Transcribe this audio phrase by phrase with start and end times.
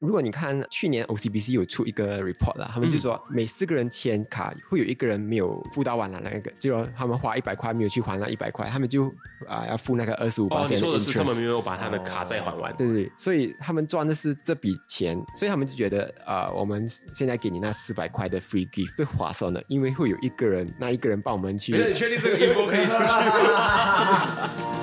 [0.00, 9.12] 如果你看去年 OCBC 有出一个 report 啦，他们就说每四个人签卡会有一个人没有付到完了那个，就说他们花一百块没有去还那一百块，他们就
[9.48, 12.72] 啊、要付那个二十五哦，你说的是他们没有把他的卡再还完。
[12.76, 24.74] 对对对，所以他们赚的是这笔钱，所以他们就觉得啊、我们现在给你那四百块的 free gift 最划算的，因为会有一个人，那一个人帮我们去等一下，你确定这个 info 可以出去吗？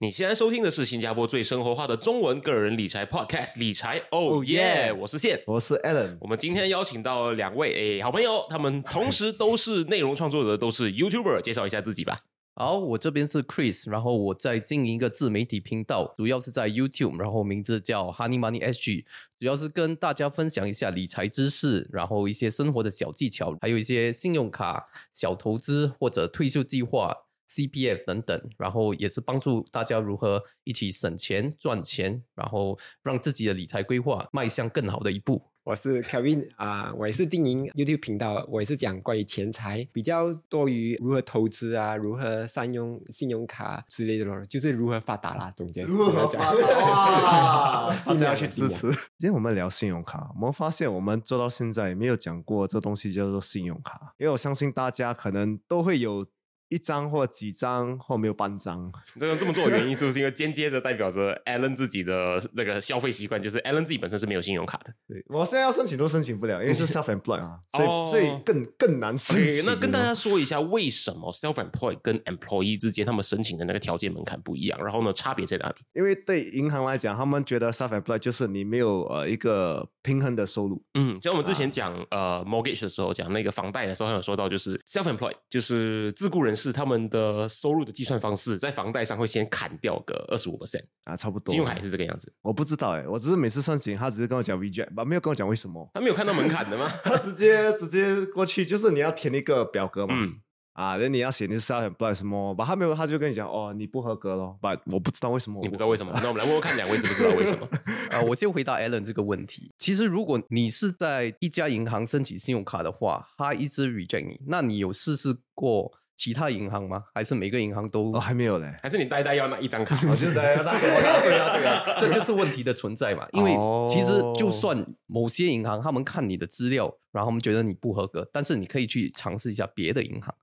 [0.00, 5.40] 你现在收听的是新加坡最生活化的中文个人理财 podcast《理财哦耶》，我是线。
[5.46, 12.18] 我是 Alan，我们今天邀请到了两位诶好朋友，他们同时都是内容创作者，都是 YouTuber，介绍一下自己吧。
[12.56, 19.04] 好，我这边是 Chris，然后我在经营一个自媒体频道，主要是在 YouTube，然后名字叫 Honey Money SG，
[19.38, 27.12] 主要是跟大家分享一下理财知识，然后一些生活的小技巧，还有一些信用卡、小投资或者退休计划、
[27.48, 35.42] CPF 等等，然后也是帮助大家如何一起省钱、赚钱，然后让自己的理财规划迈向更好的一步。
[35.64, 47.96] 我是 Kevin 啊、我也是经营 YouTube 频道，我也是讲关于钱财，比较多于如何投资啊，如何善用信用卡之类的咯，就是如何发达啦，总结如何讲发达哇？
[48.04, 48.90] 大尽量家要去支持。
[49.16, 56.26] 今天我们聊信用卡，我们发现我们做到现在没有讲过这东西叫做信用卡，因为我相信大家可能都会有
[56.68, 58.90] 一张或几张或没有半张。
[59.18, 64.92] 这个这么做的原因是不是因为间接着代表着 Alan 自己的那个消费习惯，就是 Alan 自己本身是没有信用卡的。
[65.08, 69.64] 对我现在要申请都申请不了，因为是 self employed 啊， 所以、哦所以更更难申请。
[69.64, 74.78] 那跟大家说一下，为什么 self-employed 跟 employee 之间他们申请的那个条件门槛不一样？
[74.82, 75.74] 然后呢，差别在哪里？
[75.94, 80.82] 因为对银行来讲，他们觉得 self employed 就是你没有呃一个平衡的收入。
[80.94, 91.52] 嗯，像我们之啊前讲、呃 mortgage 的时候，讲那个房贷的时候，还有说到就是 self-employed，就是自雇人士他们的收入的计算方式，在房贷上会先砍掉个二十五 percent，啊，差不多。
[91.52, 92.32] 信用卡也是这个样子。
[92.42, 95.88] 我不知道哎，我只是每次申请，他只是跟我讲 reject，没有跟我讲为什么。
[95.94, 96.90] 他没有看到门槛的吗？
[97.04, 100.34] 他直接直接过去，就是你要填一个表格嘛，嗯
[100.74, 104.58] 啊，那你要写你是 self employed 什么，把他没有，他就跟你讲哦，你不合格咯。
[104.60, 106.12] 把我不知道为什么，你不知道为什么？
[106.20, 107.68] 那我们来问问看，两位知不知道为什么？
[108.10, 109.70] 啊、 我先回答 Alan 这个问题。
[109.78, 117.04] 其实，如果你是在一家银行申请信用卡的话，他一直 reject 你，那你有试试过其他银行吗？
[117.14, 118.12] 还是每个银行都？
[118.14, 118.74] 哦，还没有嘞。
[118.82, 119.96] 还是你呆呆要那一张卡？
[120.08, 123.26] 我觉得对啊，对啊，对啊， 这就是问题的存在嘛。
[123.32, 123.52] 因为
[123.88, 130.34] 其实就哦算某些银行他们看你的资料，然后他们觉得你不合格，但是你可以去尝试一下别的银行。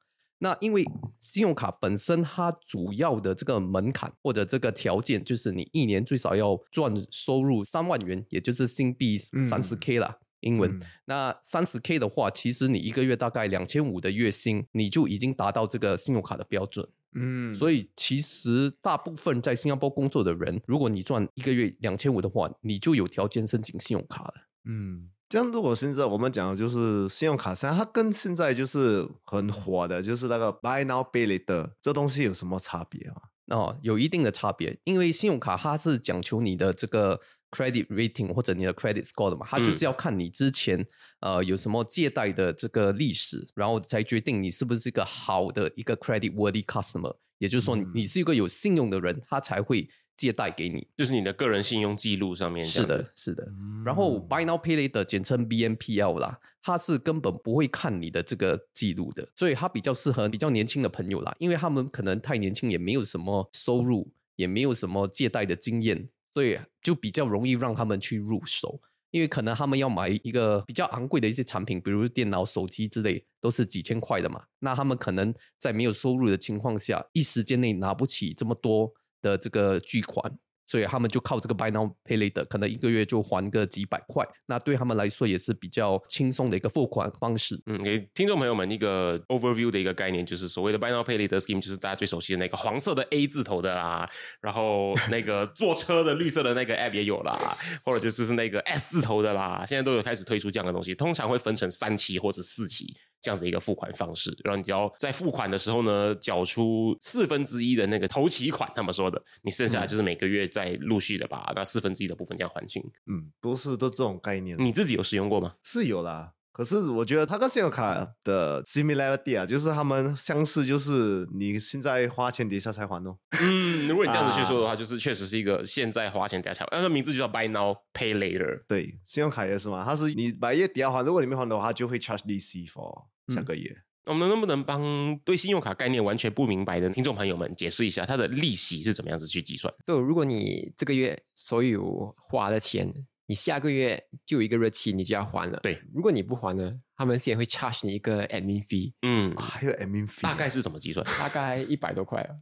[0.44, 0.84] 那因为
[1.20, 10.18] 信用卡本身它主要的这个门槛或者这个条件，就是你一年最少要赚收入三万元，也就是新币三十 K 啦。
[10.42, 16.88] 英文、嗯那三十 K 的话，其实你一个月大概两千五的月薪，你就已经达到这个信用卡的标准。
[17.14, 24.34] 嗯，所以其实大部分在新加坡工作的人，如果你赚一个月两千五的话，你就有条件申请信用卡了。
[24.64, 33.16] 嗯，这样如果现在我们讲的就是信用卡，它跟现在就是很火的，就是那个 buy now pay later 这东西有什么差别啊？
[33.48, 37.20] 哦，有一定的差别，因为信用卡它是讲求你的这个
[37.52, 40.86] credit rating 或者你的 credit score 的嘛，它就是要看你之前、
[41.20, 50.88] 呃有什么借贷的这个历史，然后才决定你是不是一个好的一个 credit worthy customer，也就是说你你是一个有信用的人，他才会借贷给你。
[50.98, 52.86] 就是你的个人信用记录上面是。
[52.86, 53.48] 的，是的。
[53.84, 68.82] 然后嗯 Buy Now Pay Later 简称 BNPL 啦，它是根本不会看你的这个记录的，所以它比较适合比较年轻的朋友啦，因为他们可能太年轻，也没有什么收入，也没有什么借贷的经验，所以就比较容易让他们去入手。
[69.12, 74.42] 因为可能他们要买一个比较昂贵的一些产品，比如电脑、手机之类，都是几千块的嘛。
[74.60, 78.90] 那他们可能在没有收入的情况下，一时间内拿不起这么多
[79.22, 80.40] 的这个巨款，
[80.72, 87.62] 所以他们就靠这个 Buy Now Pay Later，可能一个月就还个几百块，那对他们来说也是比较轻松的一个付款方式。
[87.66, 94.10] 嗯，给听众朋友们一个 overview 的一个概念，就是所谓的 Buy Now Pay Later Scheme，就是大家最熟悉的那个黄色的 A 字头的啦，
[94.40, 97.38] 然后那个坐车的绿色的那个 app 也有啦，
[97.84, 102.96] 或者就是是那个 S 字头的啦，现在都有开始推出这样的东西，通常会分成三期或者四期。
[103.22, 112.84] 这样子一个付款方式，然后你只要在付款的时候呢，缴出四分之一的那个头期款，他们说的，你剩下来就是每个月再陆续的把那四分之一的部分这样还清。
[113.06, 114.58] 嗯，都是都这种概念。
[114.60, 115.56] 你自己有使用过吗？
[115.64, 123.18] 是有啦，可是我觉得它跟信用卡的 similarity 啊，就是他们相似，就是你现在花钱底下才还哦。
[123.42, 128.64] 嗯，如果你这样子去说的话，就是确实是一个现在花钱底下才还，那个名字就叫 Buy Now Pay Later。
[128.68, 133.74] 对，信用卡也是嘛，它是你买月底要还，如果你没还的话，就会 charge 利息 for 下个月。
[134.06, 139.72] 我们能不能帮对信用卡概念完全不明白的听众朋友们解释一下，它的利息是怎么样子去计算？
[139.86, 142.92] 就如果你这个月所有花的钱，
[143.32, 145.58] 你下个月就有一个日期，你就要还了。
[145.64, 151.06] 对，如果你不还呢，他们先会 charge 你一个 admin fee，嗯，还有 admin fee，大概是怎么计算？
[151.18, 152.36] 大概一百多块啊。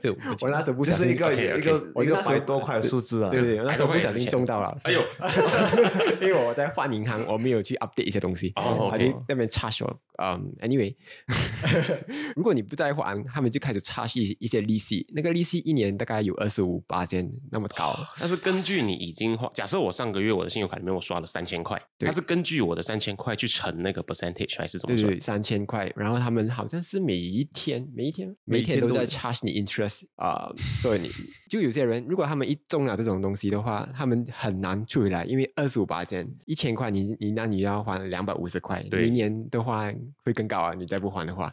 [0.00, 3.30] 对，我那时候不这是一个一个一个多块的数字啊。
[3.30, 4.76] 对对，对我那时候不小心中到了。
[4.84, 5.02] 哎呦，
[6.20, 10.00] 因为我在换银行，我没有去 update 一些东西，哦他就那边 charge 我。
[10.20, 10.92] 嗯，anyway，
[12.34, 17.96] 如果你不再还，他们就开始 charge 一一些利息，那个利息一年大概有二十五八千那么高。
[18.18, 25.08] 但是根据你已经花，假设我上个月我的信用卡里面我刷了三千块，对它是根据我的三千块去乘那个 percentage 还是怎么算？
[25.08, 31.10] 对对，三千块，然后他们好像是每一天每一天每一天都在 charge 你 interest 啊、所以你
[31.48, 39.92] 就有些人如果他们一中了这种东西的话，他们很难出回来，因为二十五八千一千块你你那你要还两百五十块，明年的话
[40.24, 41.52] 会更高啊，你再不还的话。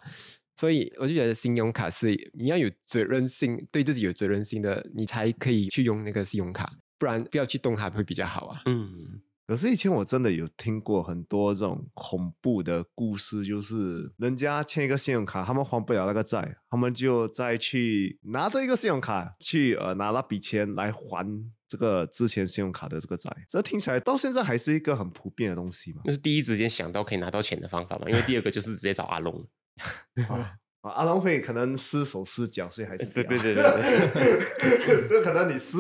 [0.57, 8.62] 所以我就觉得信用卡是你要有责任心，对自己有责任心的，你才可以去用那个信用卡，不然不要去动它会比较好啊。
[8.66, 21.25] 嗯，可是以前我真的有听过很多这种恐怖的故事，就是人家欠一个信用卡，他们还不了那个债，他们就再去拿着一个信用卡去呃拿那笔钱来还
[21.68, 23.31] 这个之前信用卡的这个债。
[23.47, 26.01] 这听起来到现在还是一个很普遍的东西嘛。
[26.06, 28.09] 那是第一时间想到可以拿到钱的方法嘛？
[28.09, 29.47] 因为第二个就是直接找阿龙。
[30.27, 30.53] 啊，
[30.90, 34.12] 阿龙会可能失手失脚，所以还是对对对，对对
[34.86, 35.78] 对 这可能你失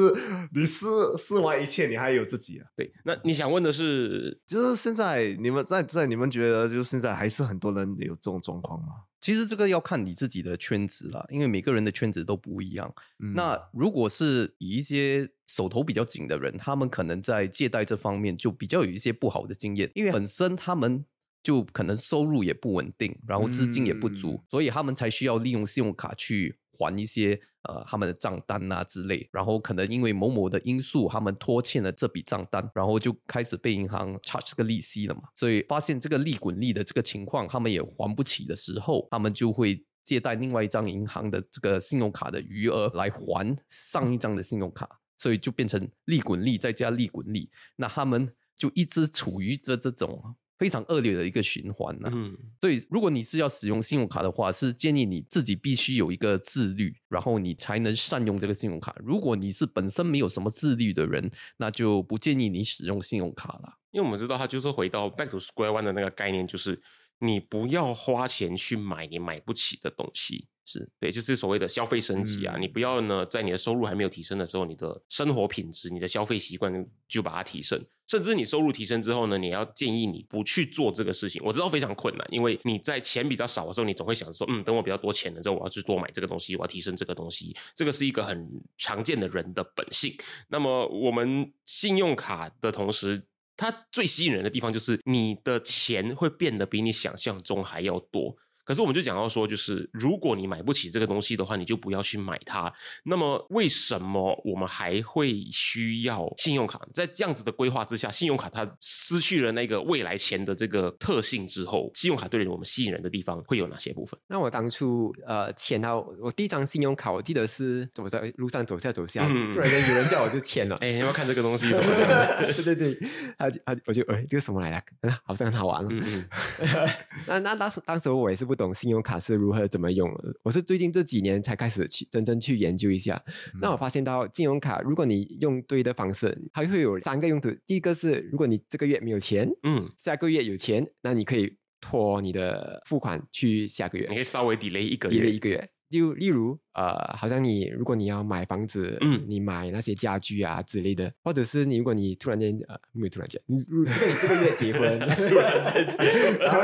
[0.53, 0.85] 你失
[1.17, 2.67] 失完一切，你还有自己啊。
[2.75, 2.91] 对。
[3.03, 8.87] 那你想问的是，就是现在你们在在你们觉得，就是现在还是很多人有这种状况吗？
[9.21, 12.93] 其实这个要看你自己的圈子啦，因为每个人的圈子都不一样。
[13.23, 21.03] 嗯那如果是以一些手头比较紧的人，他们可能在借贷这方面就比较有一些不好的经验，因为本身他们
[21.45, 24.43] 就可能收入也不稳定，然后资金也不足，嗯。
[24.49, 27.39] 所以他们才需要利用信用卡去还一些
[27.69, 39.85] 呃他们的账单啊之类，然后可能因为某某的因素，他们拖欠了这笔账单，然后就开始被银行 charge 这个利息了嘛，所以发现这个利滚利的这个情况，他们也还不起的时候，他们就会。
[40.05, 44.87] 借贷另外一张银行的这个信用卡的余额来还上一张的信用卡，
[45.17, 58.95] 所以就变成利滚利再加利滚利，那他们就一直处于这这种非常恶劣的一个循环呢、嗯，所以，如果你是要使用信用卡的话，是建议你自己必须有一个自律，然后你才能善用这个信用卡。
[59.03, 63.77] 如果你是本身没有什么自律的人，那就不建议你使用信用卡了。
[63.91, 66.81] 因为我们知道，它就是回到 back to square one 的那个概念，就是
[67.19, 70.47] 你不要花钱去买你买不起的东西。
[70.67, 72.55] 是对，就是所谓的消费升级啊！
[72.57, 76.73] 嗯你不要呢，在你的收入还没有提升的时候，你的生活品质、你的消费习惯
[77.07, 77.79] 就把它提升。
[78.07, 81.39] 甚至你收入提升之后呢，你要建议你不去做这个事情。
[81.45, 87.55] 我知道非常困难，因为你在钱比较少的时候，你总会想说，嗯，等我比较多钱了之后，我要去多买这个东西，我要提升这个东西。
[87.75, 90.17] 这个是一个很常见的人的本性。
[90.47, 93.23] 那么我们信用卡的同时，
[93.57, 98.35] 它最吸引人的地方就是你的钱会变得比你想象中还要多。
[98.65, 102.73] 可是我们就讲到说，就是如果你买不起这个东西的话，你就不要去买它。
[103.03, 106.81] 那么为什么我们还会需要信用卡？
[106.93, 114.19] 在这样子的规划之下，信用卡它失去了那个未来钱的这个特性之后，信用卡对我们吸引人的地方会有哪些部分？
[114.27, 120.75] 那我当初呃签到我第一张信用卡，我记得是我在路上走下走下，嗯突然间有人叫我就签了。
[120.81, 122.63] 哎，你要不要看这个东西什么这样子？
[122.63, 124.83] 对对对，他就他我就哎，这个什么来的？
[125.01, 125.87] 嗯好像很好玩哦。
[125.91, 126.29] 嗯嗯，
[127.27, 133.21] 那那当时当时我也是不懂信用卡是如何怎么用的，我是最近这几年才开始去真正去研究一下。
[133.61, 137.49] 那我发现到信用卡，如果你用对的方式，它会有三个用途。
[137.67, 145.39] 第一个是，如果你这个月没有钱，嗯，下个月有钱，那你可以拖你的付款去下个月你可以稍微 delay 一个 delay 一。
[145.39, 145.69] 个月。
[145.89, 154.99] 就例如呃，好像你如果你要买房子，嗯你买那些家具啊之类的，或者是你如果你突然间呃没有突然间，你如如果你这个月结婚，
[155.29, 156.61] 突然间结婚，然后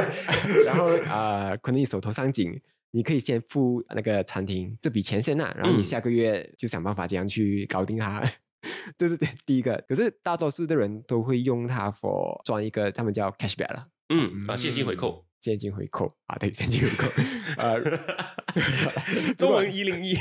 [0.66, 2.62] 然后呃，可能你手头上紧。
[2.94, 8.22] 你可以先付那个餐厅这笔钱先呐、然后你嗯下个月就想办法怎样去搞定它，
[8.98, 9.82] 这是第第一个。
[9.88, 17.08] 可是大多数的人都会用它 for 赚一个他们叫 cashback 了，嗯啊，现金回扣，现金回扣啊，对，现金回扣。
[17.58, 17.80] 呃，
[19.38, 20.15] 中文一零一，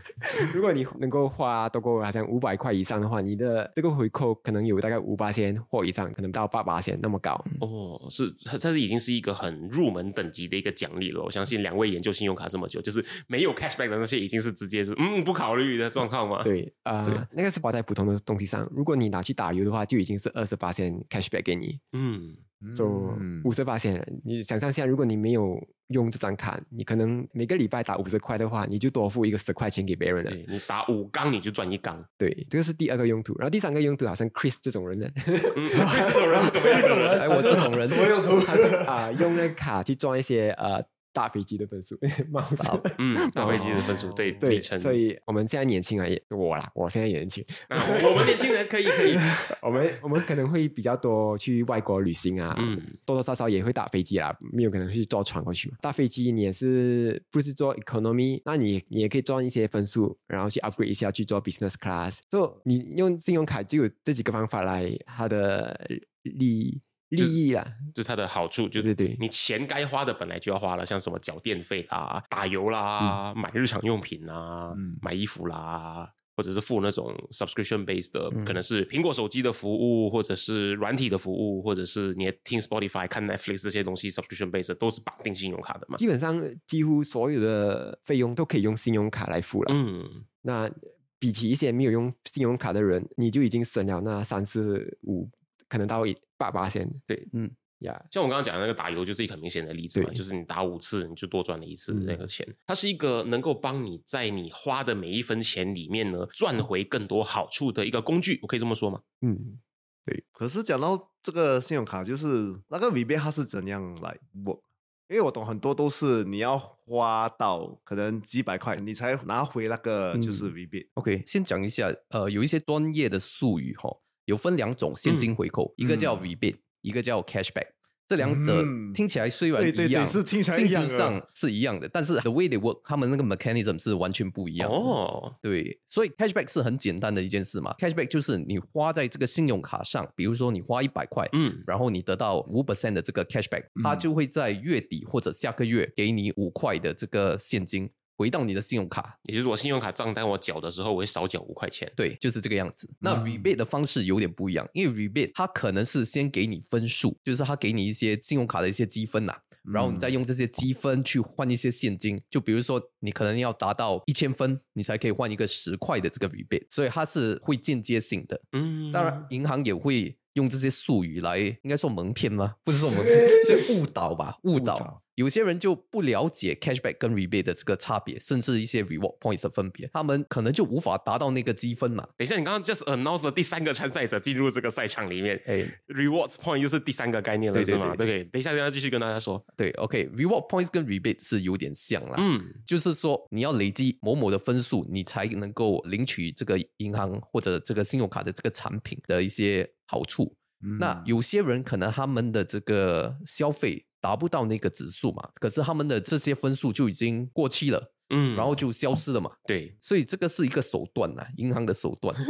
[0.54, 7.32] 如果你能够花多过好像五百块以上的话，你的这个回扣可能有大概五八千或以上，可能到八八千那么高。
[7.60, 11.22] 哦，是它它是已经是一个很入门等级的一个奖励了。
[11.22, 16.42] 我相信两位研究信用卡这么久，就是没有 cashback 的那些已经是直接是嗯不考虑的状况嘛？
[16.42, 18.68] 对，啊、对那个是花在普通的东西上。
[18.74, 24.04] 如果你拿去打油的话，就已经是二十八千 cashback 给你，嗯嗯五十八千。
[24.24, 25.56] 你想象一下，如果你没有
[25.88, 30.30] 用这张卡，你可能每个礼拜打五十块的话，你就多付一个十块钱给别人了。
[30.46, 33.36] 你打五缸你就赚一缸，对，这个是第二个用途。
[33.38, 37.20] 然后第三个用途，好像 Chris 这种人呢，嗯， 这种人是怎么样的 人？
[37.20, 38.40] 哎，我这种人什么用途？
[38.44, 41.98] 他是啊、用那个卡去赚一些呃大飞机的分数，
[42.30, 42.56] 帽子。
[42.98, 49.16] 嗯，大飞机的分数，对对，里程，所以我们现在年轻人也我啦，我现在也年轻，啊我们年轻人可以可以，
[49.62, 55.76] 我们我们可能会比较多去外国旅行啊，嗯多多少少也会打飞机啦，没有可能去坐船过去嘛。
[55.80, 62.18] 大飞机你也是不是做 economy，那你你也可以赚一些分数，然后去 upgrade 一下去做 business class。
[62.30, 65.88] 所以你用信用卡就有这几个方法来它的
[66.22, 76.10] 利利益啦，这是它的好处，就是对对对你钱该花的本来就要花了，像什么缴电费啦、打油啦、买日常用品啦、嗯买衣服啦。
[76.36, 85.98] 或者是付那种 subscription based 的，嗯可能是苹果手机的服务，或者是软体的服务，或者是你听 Spotify、看 Netflix 这些东西 subscription based 的都是绑定信用卡的嘛。
[85.98, 89.74] 基本上几乎所有的费用都可以用信用卡来付了。
[89.74, 90.70] 嗯，那
[91.18, 95.28] 比起一些没有用信用卡的人，你就已经省了那三四五，
[95.70, 96.86] 可能到一八八千。
[97.06, 102.46] 对，嗯呀，像我刚刚讲的那个打油，就是一个很明显的例子嘛，就是你打五次，你就多赚了一次嗯那个钱。
[102.66, 109.00] 它是一个能够帮你在你花的每一分钱里面呢，赚回更多好处的一个工具，我可以这么说吗？
[109.22, 109.58] 嗯，
[110.04, 114.60] 对可是讲到这个信用卡，就是那个 rebate 它是怎样来 work？
[115.08, 120.86] 因为我懂很多都是你要花到可能几百块，你才拿回那个就是 rebate。
[120.94, 123.90] OK，先讲一下，呃，有一些专业的术语哈，
[124.30, 127.66] 有分两种现金回扣，一个叫嗯 rebate，、一个叫 cashback。
[128.08, 134.76] 这两者嗯听起来虽然一样，对是听起来性质上是一样的，但是 the way they work，他们那个 mechanism 是完全不一样的。
[134.76, 137.72] 哦，对，所以 cashback 是很简单的一件事嘛。
[137.78, 147.88] cashback 就是你花在这个信用卡上，比如说你花一百块，嗯，然后你得到五 percent 的这个 cashback，、它嗯就会在月底或者下个月给你五块的这个现金
[148.20, 149.18] 回到你的信用卡。
[149.22, 151.90] 也就是我信用卡账单我缴的时候，我会少缴五块钱。
[151.96, 152.86] 对，就是这个样子。
[152.98, 159.34] 那嗯 rebate 的方式有点不一样，因为 rebate 它可能是先给你分数，就是它给你一些信用卡的一些积分呐、
[159.64, 162.20] 然后你再嗯用这些积分去换一些现金。
[162.30, 168.38] 就比如说，你可能要达到一千分，你才可以换一个十块的这个 rebate，所以它是会间接性的。
[168.52, 172.56] 嗯，当然，银行也会用这些术语来，应该说蒙骗吗？
[172.62, 173.16] 不是说蒙骗，
[173.48, 175.02] 就误导吧，误导。
[175.20, 182.02] 导有些人就不了解 cashback 跟 rebate 的这个差别，甚至一些 reward points 的分别，他们可能就无法达到那个积分嘛。
[182.16, 187.94] 等一下，你刚刚 just announced 了第三个参赛者进入这个赛场里面哎，，rewards point 又是第三个概念了，对对是吗？
[187.94, 189.44] 对对，等一下，等一下继续跟大家说。
[189.56, 192.16] 对，OK，reward、points 跟 rebate 是有点像啦。
[192.18, 200.36] 嗯，就是说，你要累积某某的分数，你才能够领取这个银行或者这个信用卡的这个产品的一些好处。
[200.78, 209.30] 那嗯有些人可能他们的这个消费达不到那个指数嘛，可是他们的这些分数就已经过期了，嗯，然后就消失了嘛。
[209.46, 212.14] 对，所以这个是一个手段呐，银行的手段。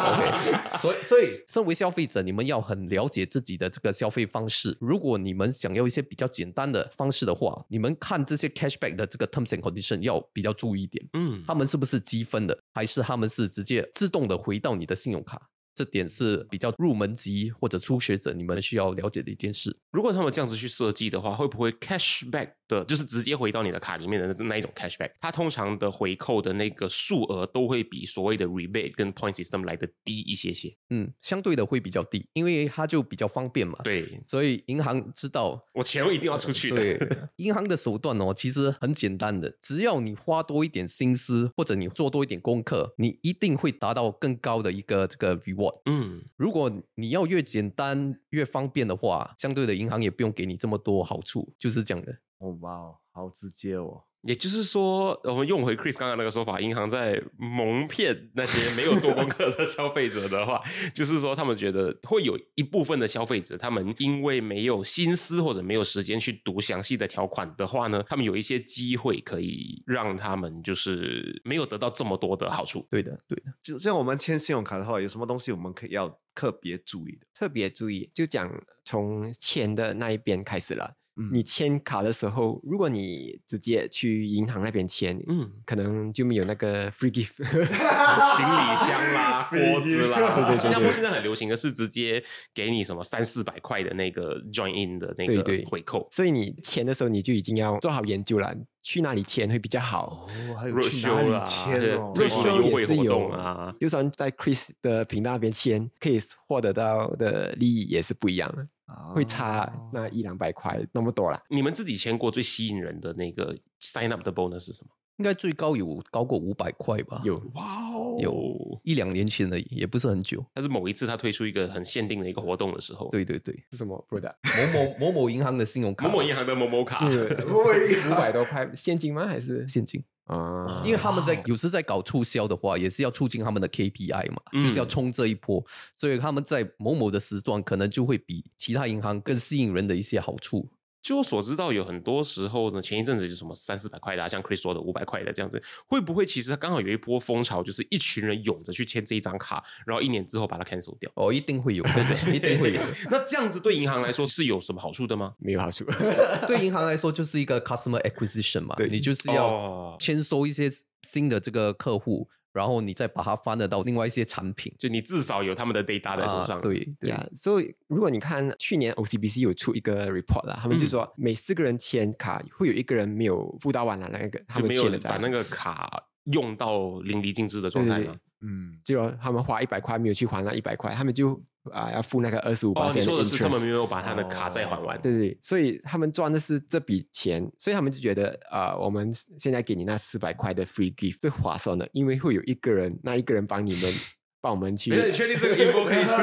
[0.00, 4.76] OK，所以所以身为消费者，你们要很了解自己的这个消费方式。
[4.80, 15.48] 如果你们想要一些比较简单的方式的话，你们看这些 cashback 的这个 terms and condition 要比较注意一点，嗯，他们是不是积分的，还是他们是直接自动的回到你的信用卡？
[15.80, 19.74] 这点是比较入门级或者初学者你们需要了解的一件事。
[19.90, 30.76] 如果他们这样子去设计的话，会不会 cashback 的，就是直接回到你的卡里面的那一种 cashback，它通常的回扣的那个数额都会比所谓的 rebate 跟 point system 来的低一些些。
[30.90, 33.78] 嗯，相对的会比较低，因为它就比较方便嘛。
[33.82, 36.76] 对所以银行知道 我钱我一定要出去的。
[36.76, 45.69] 对， 银行的手段哦，其实很简单的，只要你花多一点心思，或者你做多一点功课，你一定会达到更高的一个这个 reward。
[45.86, 52.12] 嗯，如果你要越简单越方便的话，相对的银行也不用给你这么多好处，就是这样的。
[52.38, 54.04] 哦哇哦，好直接哦。
[54.22, 60.62] 也就是说，我们用回 Chris 刚刚那个说法，银行在蒙骗那些没有做功课的消费者的话，
[60.94, 72.86] 就是说他们觉得会有一部分的消费者，他们因为没有心思或者没有时间去读详细的条款的话呢，他们有一些机会可以让他们就是没有得到这么多的好处。
[72.90, 73.44] 对的，对的。
[73.62, 77.26] 就像我们签信用卡的话，有什么东西我们可以要特别注意的？
[77.34, 78.50] 特别注意，就讲
[78.84, 80.94] 从钱的那一边开始了。
[81.20, 87.34] 嗯你签卡的时候，如果你直接去银行那边签，嗯嗯，可能就没有那个 free gift。
[87.44, 92.22] 行李箱啦、 锅子啦，对对对新加坡现在很流行的是直接
[92.54, 96.08] 给你什么三四百块的那个 join in 的那个对对回扣。
[96.10, 100.26] 所以你签的时候，你就已经要做好研究了，去哪里签会比较好。
[100.28, 102.12] 哦，还有去哪里签哦？
[102.14, 108.66] 推出的优惠活也是有动啊，就算在 Chris 的频道那边签，可以获得到的利益也是不一样的，
[109.14, 111.40] 会差哦那一两百块那么多啦。
[111.48, 114.90] 你们自己签过最吸引人的那个 sign up 的 bonus 是什么？
[115.16, 117.20] 应该最高有高过五百块吧？
[117.24, 120.42] 有哇哦有一两年前而已，也不是很久。
[120.54, 124.34] 但是某一次他推出一个很限定的一个活动的时候，对对对，是什么 product？
[124.42, 127.06] 某某某某银行的信用卡，某某银行的某某卡，
[127.52, 129.26] 五百多块现金吗？
[129.26, 130.82] 还是现金，啊？
[130.84, 135.64] 因为他们在有时在搞促销的话，也是要促进他们的 KPI 嘛，嗯就是要冲这一波，
[135.98, 140.68] 所以他们在某某的时段可能就会比其他银行更吸引人的一些好处。
[141.02, 151.10] 据我所知道，有很多时候呢，前一阵子就什么三四百块的、啊，像 Chris 说的五百块的这样子，会不会其实刚好有一波风潮，就是一群人涌着去签这一张卡，然后一年之后把它 cancel 掉？
[151.14, 152.80] 哦，一定会有，对对， 一定会有。
[153.10, 155.34] 那这样子对银行来说是有什么好处的吗？
[155.38, 155.84] 没有好处。
[156.46, 160.70] 对银行来说，就是一个 customer acquisition 嘛，对你就是哦要签收一些
[161.02, 166.58] 新的这个客户，然后你再把它翻得到另外一些产品就你至少有他们的 data 在手上。
[166.58, 176.02] 啊、对对呀，所以如果你看去年 OCBC 有出一个 report 啦，他们就嗯说每四个人签卡会有一个人没有付到完了那个他就没有们签的债，把那个卡
[176.32, 178.20] 用到淋漓尽致的状态嘛对对对？
[178.42, 181.40] 嗯，就他们花一百块没有去还那一百块，他们就
[181.72, 185.00] 啊、要付那个二十五哦，你的说的是他们没有把他的卡债还完。
[185.02, 193.92] 对对，对所以他们赚的是这笔钱，所以他们就觉得呃，我们现在给你那四百块的 free gift 最划算的，因为会有一个人，那一个人帮你们
[194.40, 194.90] 帮我们去。
[194.90, 196.16] 你确定这个 info 可以出去？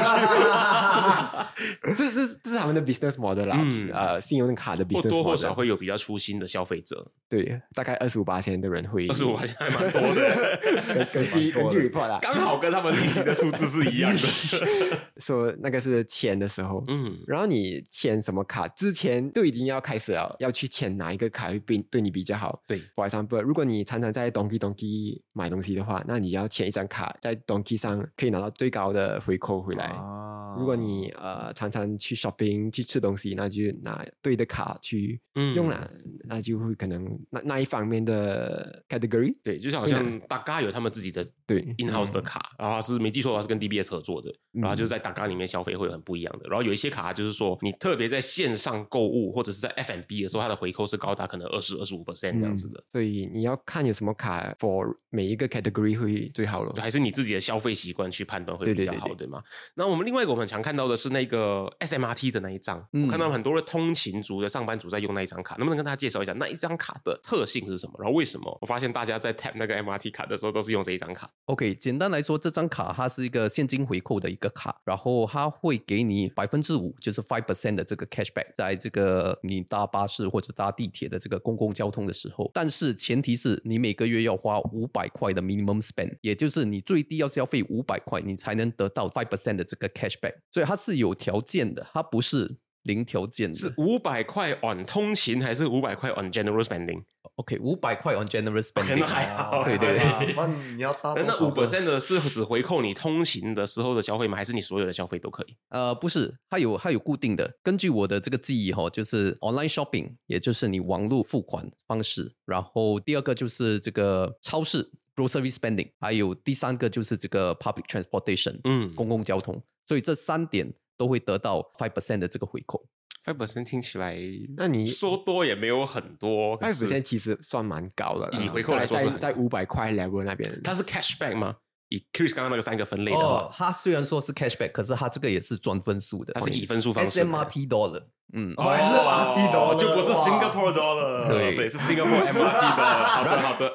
[1.96, 10.60] 这是这是他们的 business model 啦，嗯呃，信用卡的或 business 多 model 或少会有比较粗心的消费者，对，大概二十五八千的人会，二十五八千还蛮多的，
[10.94, 14.18] 根 根据根据 report 啦，刚好跟他们利息的数字是一样的。
[15.18, 22.62] 说那个是签的时候，嗯，然后你签什么卡之前都已经要开始了，要去签哪一个卡会对对你比较好。
[22.66, 29.86] 对，for example，如果你常常在 Donkey Donkey 买东西的话，那你要签一张卡，在 Donkey 上可以拿到最高的回扣回来。
[29.86, 30.14] 啊
[30.58, 35.88] 如果你呃常常去 shopping 去吃东西，那就拿对的卡去嗯用了，
[36.24, 46.48] 那就会可能那那一方面的 category 对，就像好像大咖有他们自己的对 in house 的卡，然后是没记错的话是跟 DBS 合作的，然后嗯就是在大咖里面消费会有很不一样的。
[46.48, 52.82] 然后有一些卡就是说，你特别在线上购物或者是在 F&B 的时候，它的回扣是高达可能二十二十五 percent 这样子的。
[52.92, 56.72] 所以你要看有什么卡 for 每一个 category 会最好咯。
[56.74, 59.42] 就还是你自己的消费习惯去判断会比较好，对吗？
[59.74, 67.94] 那我们另外一个我们很常看到的是那个 SMRT 的那一张，嗯我看到很多的通勤族的上班族在用那一张卡，能不能跟大家介绍一下那一张卡的特性是什么？
[67.98, 93.54] 然后为什么我发现大家在 tap 那个 MRT 卡的时候都是用这一张卡？OK，简单来说，这张卡它是一个现金回扣的一个卡，然后它会给你百分之五，就是 five percent 的这个 cashback，在这个你搭巴士或者搭地铁的这个公共交通的时候，但是前提是你每个月要花五百块的 minimum spend，也就是你最低要消费五百块，你才能得到 five percent 的这个 cashback，所以它是有条件的，它不是零条件的。
[93.54, 100.34] 是五百块 on 通勤还是五百块 on general spending？OK，五百块 on generous 可 spending，能还好，对对对。
[100.34, 104.36] 那你要搭多那五 percent 的是只回扣你通勤的时候的消费吗？
[104.36, 105.56] 还是你所有的消费都可以？
[105.68, 107.58] 呃，不是，它有它有固定的。
[107.62, 112.32] 根据我的这个记忆哈、就是 online shopping，也就是你网络付款方式。
[112.44, 119.62] 然后第二个就是这个超市 grocery spending，还有第三个就是这个 public transportation，嗯公共交通。
[119.86, 122.84] 所以这三点都会得到 five percent 的这个回扣。
[123.24, 124.18] five percent 听起来，
[124.56, 131.56] 那你说多也没有很多，five percent 其实算蛮高的了，以回扣来说是在五百块 level 那边，它是 cashback 吗？
[131.90, 138.02] 以 Chris 刚刚那个三个分类的哦话，，它虽然说是 cashback，可是它这个也是赚分数的，它是以分数方式 SMRT dollar，
[138.34, 143.04] 嗯，哦是 MRT dollar，就不是 Singapore dollar，对对，是 Singapore MRT dollar。
[143.06, 143.74] 好的，好的。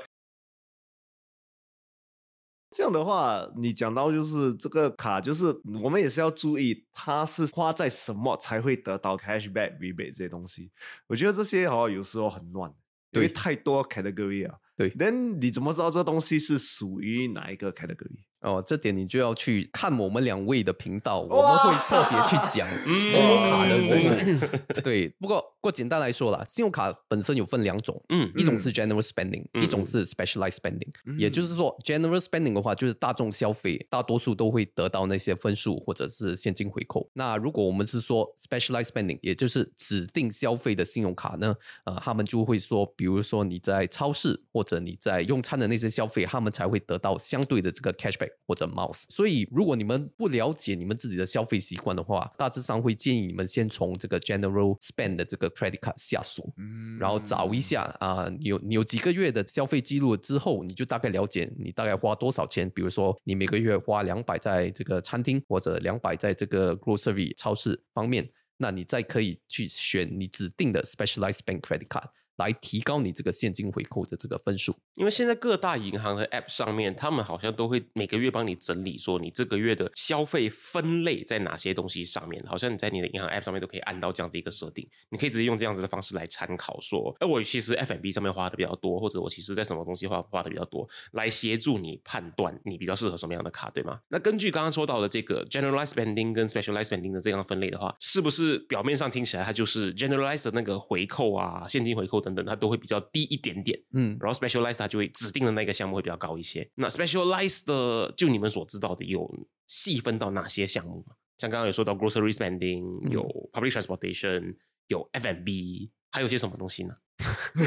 [2.74, 10.72] 这样的话，你讲到就是这个卡，就是我们也是要注意，它是花在什么才会得到 cashback rebate 这些东西。
[11.08, 12.74] 我觉得这些哦有时候很乱。
[13.12, 14.58] 因为太多 category 啊。
[14.76, 18.24] 对，then 你怎么知道这东西是属于哪一个 category？
[18.44, 24.50] 哦，这点你就要去看我们两位的频道，我们会特别去讲 信用卡的功能。
[24.84, 28.32] 对，不过不过简单来说啦，信用卡本身有分两种，嗯。
[28.36, 29.64] 一种是 general spending，、嗯。
[29.64, 37.10] 一种是 specialized spending、也就是说，general spending 的话，就是大众消费，大多数都会得到那些分数或者是现金回扣。
[37.14, 49.04] 那如果我们是说 specialized spending，也就是指定消费的信用卡呢，呃，他们就会说，比如说你在超市或者你在用餐的那些消费，他们才会得到相对的这个 cashback 或者 mouse。
[49.10, 56.52] 所以，如果你们不了解你们自己的消费习惯的话，大致上会建议你们先从这个 general spend 的这个 credit card 下手。
[56.58, 62.70] 嗯然后找一下啊、你有你有几个月的消费记录之后，你就大概了解你大概花多少钱。
[62.70, 72.06] 比如说，你每个月花两百在这个餐厅或者两百在这个 grocery 超市方面，那你再可以去选你指定的 specialized bank credit card
[72.38, 74.76] 来提高你这个现金回扣的这个分数。
[74.96, 82.44] 因为现在各大银行的 App 上面，他们好像都会每个月帮你整理，说你这个月的消费分类在哪些东西上面。
[82.46, 94.00] 好像你在你的银行 App 上面都可以按到这样子一个设定，你可以直接用这样子的方式来参考，说，哎，我其实 F&B 上面花的比较多，或者我其实在什么东西花花的比较多，来协助你判断你比较适合什么样的卡，对吗？
[94.10, 103.80] 那根据刚刚说到的这个 generalized spending 跟 specialized spending 的这样分类的话，是不是表面上听起来它就是 generalized 的那个回扣啊、现金回扣等等，它都会比较低一点点？
[103.94, 106.68] 嗯，然后 specialized 它就会指定的那个项目会比较高一些。
[106.76, 109.30] 那 specialized 的，就你们所知道的，有
[109.68, 111.16] 细分到哪些项目吗？
[111.38, 114.56] 像刚刚有说到 grocery spending，有 public transportation，
[114.88, 116.96] 有 F&B，还有些什么东西呢？
[117.56, 117.64] 就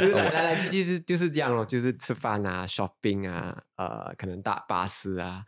[0.00, 5.44] 是来来来去去是就是这样咯，就是吃饭啊、shopping 啊，呃，可能搭巴士啊，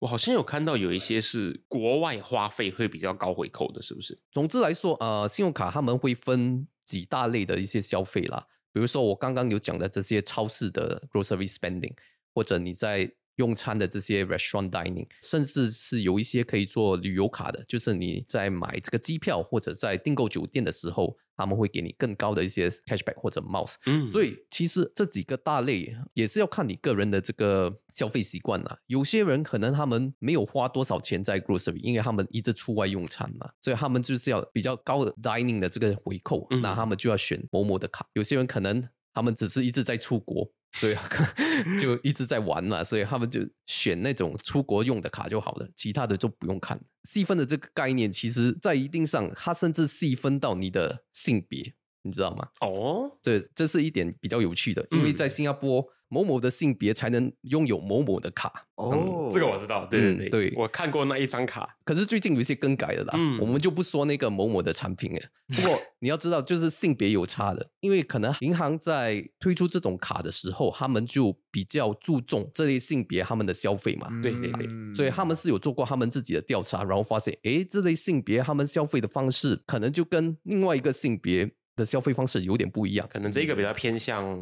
[0.00, 4.20] 我好像有看到有一些是国外花费会比较高回扣的，是不是？
[4.30, 11.94] 总之来说，呃，信用卡他们会分几大类的一些消费啦，比如说我刚刚有讲的这些超市的 grocery spending，
[12.34, 13.10] 或者你在
[13.42, 23.74] 用餐的这些 restaurant dining，甚至是有一些可以做旅游卡的，就是你在买这个机票或者在订购酒店的时候，他们会给你更高的一些 cashback 或者 mouse。
[23.86, 28.78] 嗯所以其实这几个大类也是要看你个人的这个消费习惯啦。
[28.86, 38.06] 有些人可能他们没有花多少钱在 grocery，因为他们一直出外用餐嘛，所以他们就是要比较高的 dining 的这个回扣，嗯那他们就要选某某的卡。
[38.12, 40.52] 有些人可能他们只是一直在出国。
[40.74, 40.96] 所以
[41.78, 46.80] 就一直在玩嘛，所以他们就选那种出国用的卡就好了，其他的就不用看。
[47.04, 52.48] 细分的这个概念，其实在一定上，它甚至细分到你的性别，你知道吗？
[52.62, 58.66] 哦，对这是一点比较有趣的，因为嗯在新加坡，某某的性别才能拥有某某的卡。
[58.74, 65.20] 哦，这个我知道，对对嗯对，对我看过那一张卡，可是最近有一些更改的啦，嗯我们就不说那个某某的产品了。
[65.56, 74.08] 不过你要知道，就是性别有差的，因为可能银行在推出这种卡的时候，他们就比较注重这类性别他们的消费嘛。
[74.22, 83.08] 对对对嗯所以他们是有做过他们自己的调查，然后发现，诶，这类性别他们消费的方式可能就跟另外一个性别的消费方式有点不一样。
[83.10, 84.38] 可能这个比较偏向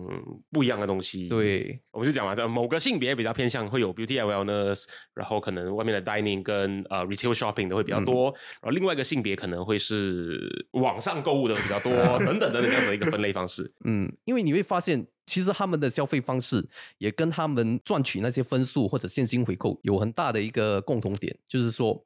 [0.50, 1.28] 不一样的东西。。
[1.28, 11.90] 对，我们就讲嘛，某个性别比较偏向会有 beauty and wellness，然后可能外面的 dining 跟呃 retail shopping 的会比较多，然后另外一个性别可能会是网上购物的比较多，
[12.24, 13.72] 等等等等这样的一个分类方式。
[13.84, 22.04] 嗯，因为你会发现，其实他们的消费方式也跟他们赚取那些分数或者现金回扣有很大的一个共同点，就是说，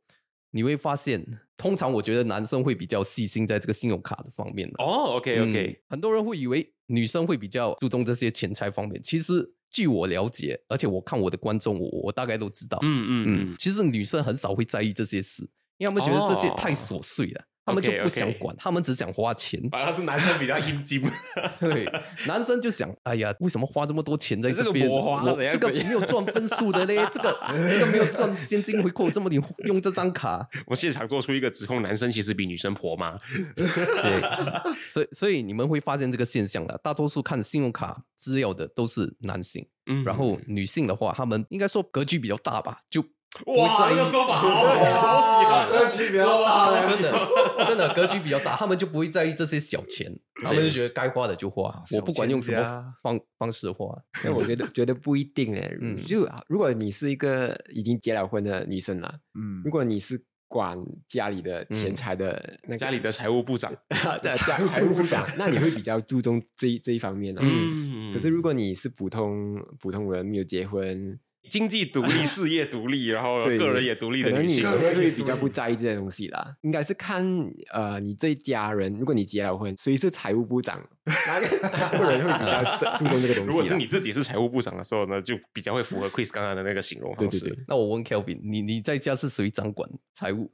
[0.50, 1.24] 你会发现，
[1.56, 4.74] 通常我觉得男生会比较细心在这个信用卡的方面的。
[4.84, 19.60] 哦，OK OK，、嗯很多人会以为女生会比较注重这些钱财方面，其实据我了解，而且我看我的观众，我我大概都知道，嗯嗯嗯嗯，，其实女生很少会在意这些事，因为他们觉得这些太哦琐碎了，他们就不想管，他们只想花钱。
[19.70, 21.02] 反而是男生比较阴茎。
[21.58, 21.90] 对，
[22.26, 24.88] 男生就想，哎呀，为什么花这么多钱在这个边？
[24.88, 27.38] 我花我这个没有赚分数的嘞， 这个
[27.70, 30.46] 这个没有赚现金回扣，这么你用这张卡？
[30.66, 33.16] 我现场做出一个指控，男生其实比女生婆吗？
[33.56, 43.02] 对，所以所以你们会发现这个现象了，大多数看信用卡资料的都是男性，嗯然后女性的话，他们应该说格局比较大吧，就
[43.46, 50.10] 哇，这个说法好好，喜欢，格局比较大哇真的真的格局比较大，他们就不会在意这些小钱，
[50.42, 53.96] 他们就觉得该花的就花，我不管用什么方方式花。
[54.24, 56.00] 那我觉得 觉得不一定诶，嗯。
[56.04, 59.62] 就如果你是一个已经结了婚的女生啦，嗯。
[59.64, 61.94] 如果你是管家里的钱嗯。
[61.94, 63.74] 财的那家里的财务部长，
[64.22, 67.40] 对 家财务部长， 那你会比较注重这一这一方面啊。
[67.42, 68.12] 嗯。
[68.12, 74.70] 可是如果你是普通普通人，没有结婚，经济独立、事业独立，然后 对个人也独立的可能你女性。
[74.70, 76.56] 会比较不在意这些东西啦。
[76.62, 77.24] 应该是看
[77.72, 83.48] 呃你这一家人，如果你结了婚，谁是财务部长，哪个哪个人会比较注重这个东西。
[83.48, 87.40] 如果是你自己是财务部长的时候呢，就比较会符合 Chris 刚刚的那个形容方式。
[87.40, 90.50] 对对对，那我问 Kelvin，你你在家是谁掌管财务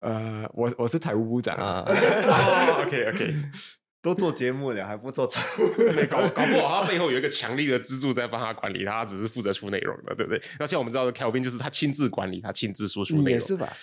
[0.00, 1.84] 呃，我我是财务部长啊，，
[2.86, 3.34] OK OK，
[4.00, 5.68] 都做节目了，还不做财务？
[6.08, 10.40] 搞搞不好他背后有一个强力的支柱在帮他管理，他只是负责出内容的，对不对？
[10.58, 13.32] 那像我们知道的 Kelvin 就是他亲自管理，他亲自输出内容。
[13.32, 13.76] 也是吧？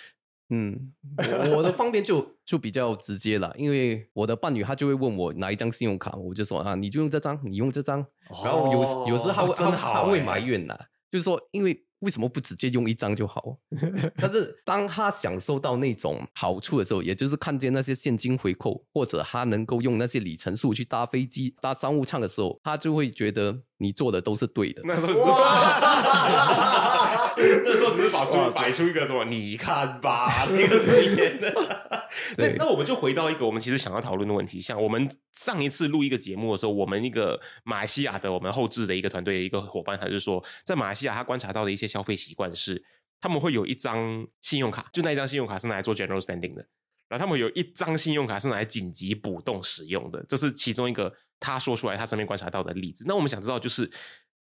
[0.48, 8.06] 嗯，我我的方便就就比较直接了，因为我的伴侣他就会问我哪一张信用卡，我就说啊，你就用这张，你用这张，
[8.44, 10.78] 然后有时有时他会、哦真他好欸他会埋怨呐，
[11.10, 13.56] 就是说因为为什么不直接用一张就好？
[14.16, 24.82] 但是当他享受到那种好处的时候，也就是看见那些现金回扣，或者他能够用那些里程数去搭飞机、搭商务舱的时候，他就会觉得你做的都是对的。
[24.84, 31.50] 那时候只是把， 那时候只是摆出摆出一个什么，你看吧， 这个是演的。
[32.38, 42.84] 那对那我们就回到一个我们其实想要讨论的问题，像我们上一次录一个节目的时候，我们一个马来西亚的我们后置的一个团队的一个伙伴，他就说，在马来西亚他观察到的一些消费习惯是，
[43.20, 46.66] 他们会有一张信用卡，就那一张信用卡是拿来做 general spending 的。
[47.08, 53.04] 然后他们有一张信用卡是拿来紧急补洞使用的，这是其中一个他说出来他身边观察到的例子。
[53.06, 53.88] 那我们想知道，就是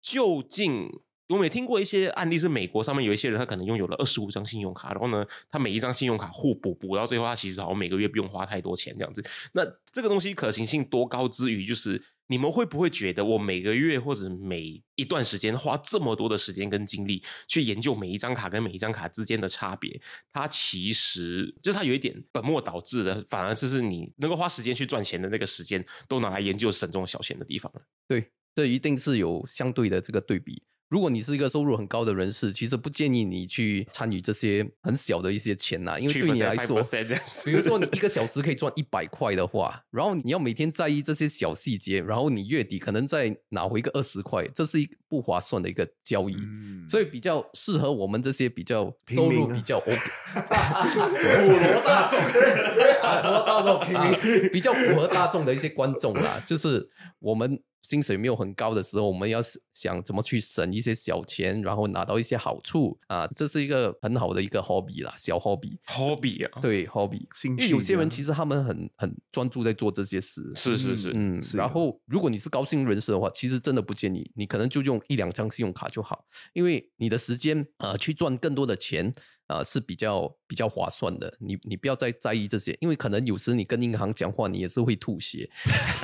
[0.02, 0.90] 究竟
[1.34, 9.24] 我们也听过一些案例，是美国上面有一些人他可能拥有了二十五张信用卡，然后呢，他每一张信用卡互补，补到最后他其实好像每个月不用花太多钱这样子。
[9.54, 20.00] 那这个东西可行性多高之余，就是你们会不会觉得我每个月或者每一段时间花这么多的时间跟精力去研究每一张卡跟每一张卡之间的差别，
[20.32, 27.82] 它其实就是它有一点本末倒置的，反而就是你能够花时间去赚钱的那个时间，都拿来研究省这种小钱的地方了。
[28.08, 30.64] 对，这一定是有相对的这个对比。
[30.90, 46.36] 如果你是一个收入很高的人士，其实不建议你去参与这些很小的一些钱呐、因为对你来说，5%这样子比如说你一个小时可以赚一百块的话，然后你要每天在意这些小细节，然后你月底可能再拿回一个二十块，这是一个不划算的一个交易。
[46.36, 49.96] 嗯所以比较适合我们这些比较收入比较 OK，
[50.36, 59.40] 普罗大众，普罗大众平啊民，比较符合大众的一些观众啦，就是我们薪水没有很高的时候，我们要
[59.74, 65.78] 想怎么去省一些小钱，然后拿到一些好处啊，这是一个很好的一个 hobby 啦，小 hobby。
[65.88, 70.52] hobby 啊，对 hobby，兴因为有些人其实他们很很专注在做这些事。
[70.56, 79.14] 是是是，嗯，是然后如果你是高薪人士的话，其实真的不建议你，可能就用一两张信用卡就好，因为你的时间呃去赚更多的钱
[79.54, 81.34] 呃是比较比较划算的。
[81.40, 85.50] 你你不要再在意这些，因为可能有时你跟银行讲话，你也是会吐血，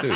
[0.02, 0.10] 对，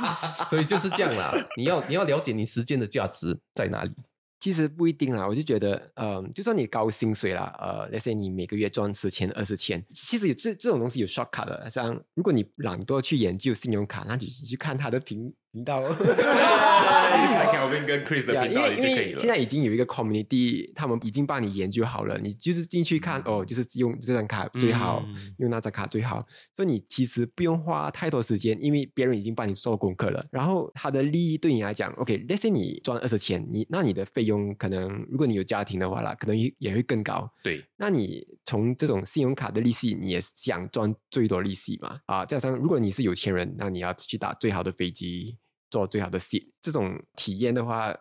[0.50, 1.32] 所以就是这样啦。
[1.56, 3.92] 你要你要了解你时间的价值在哪里。
[4.40, 11.68] 其实不一定啦，我就觉得，嗯、就算你高薪水啦，呃，那些你每个月赚十千、二十千，其实有这这种东西有 shortcut 的。
[11.68, 15.88] 像如果你懒惰去研究信用卡，那就去看他的评频道。
[15.88, 19.16] 就 看 Kelvin 跟 Chris 的频道因为因里就可以了。
[19.16, 26.20] 为现在已经有一个 community，他们已经帮你研究好了，你就是进去看哦，就是用这张卡最好，嗯用那张卡最好，
[26.54, 30.24] 所以你其实不用花太多时间，因为别人已经帮你做功课了。
[30.30, 37.30] 然后它的利益对你来讲，OK，let's、say 你赚二十千，你那你的费用可能如果你有家庭的话啦，可能也也会更高。
[37.42, 41.98] 对，那你从这种信用卡的利息，你也想赚最多利息嘛？
[42.06, 45.36] 啊，加上如果你是有钱人，那你要去打最好的飞机，
[45.70, 47.96] 坐最好的 seat，这种体验的话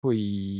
[0.00, 0.16] 会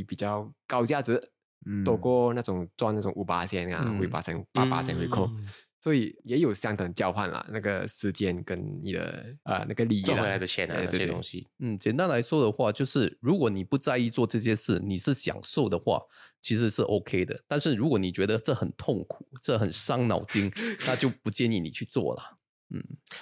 [0.07, 1.21] 比较高价值，
[1.65, 5.27] 嗯多过那种赚那种五八千啊，嗯回八千、八八千回扣。
[5.27, 5.47] 嗯
[5.85, 11.47] 所以也有相等交换啦，那个时间跟你的呃那个利益赚回来的钱啊，那对对对些东西。
[11.59, 16.01] 嗯，简单来说的话，就是如果你不在意做这些事，你是享受的话，
[16.41, 17.39] 其实是 OK 的。
[17.47, 20.51] 但是如果你觉得这很痛苦，这很伤脑筋，
[20.87, 22.34] 那就不建议你去做了。